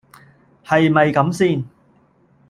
[0.65, 1.63] 係咪咁先